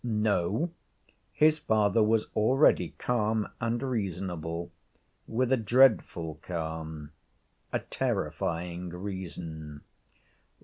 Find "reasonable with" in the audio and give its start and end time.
3.83-5.51